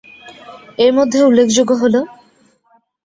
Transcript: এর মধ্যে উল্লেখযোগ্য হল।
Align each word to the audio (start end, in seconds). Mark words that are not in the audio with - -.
এর 0.77 0.91
মধ্যে 0.97 1.19
উল্লেখযোগ্য 1.23 1.71
হল। 1.81 1.95